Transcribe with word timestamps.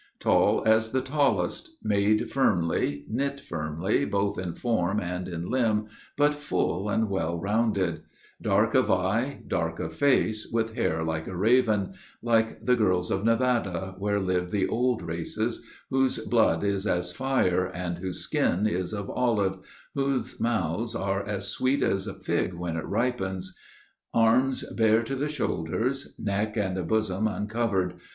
Tall 0.19 0.63
as 0.65 0.93
the 0.93 1.01
tallest. 1.03 1.69
Made 1.83 2.31
firmly, 2.31 3.05
knit 3.07 3.39
firmly 3.39 4.03
Both 4.03 4.39
in 4.39 4.55
form 4.55 4.99
and 4.99 5.27
in 5.29 5.47
limb, 5.47 5.89
but 6.17 6.33
full 6.33 6.89
and 6.89 7.07
well 7.07 7.39
rounded; 7.39 8.01
Dark 8.41 8.73
of 8.73 8.89
eye, 8.89 9.43
dark 9.47 9.79
of 9.79 9.93
face, 9.93 10.49
with 10.51 10.73
hair 10.73 11.03
like 11.03 11.27
a 11.27 11.37
raven, 11.37 11.93
Like 12.23 12.65
the 12.65 12.75
girls 12.75 13.11
of 13.11 13.23
Nevada, 13.23 13.93
where 13.99 14.19
live 14.19 14.49
the 14.49 14.65
old 14.67 15.03
races, 15.03 15.63
Whose 15.91 16.17
blood 16.17 16.63
is 16.63 16.87
as 16.87 17.11
fire, 17.11 17.67
and 17.67 17.99
whose 17.99 18.21
skin 18.21 18.65
is 18.65 18.93
of 18.93 19.07
olive, 19.07 19.59
Whose 19.93 20.39
mouths 20.39 20.95
are 20.95 21.23
as 21.23 21.49
sweet 21.49 21.83
as 21.83 22.07
a 22.07 22.15
fig 22.15 22.55
when 22.55 22.75
it 22.75 22.85
ripens. 22.87 23.55
Arms 24.15 24.63
bare 24.73 25.03
to 25.03 25.15
the 25.15 25.29
shoulders. 25.29 26.15
Neck 26.17 26.57
and 26.57 26.87
bosom 26.87 27.27
uncovered. 27.27 27.99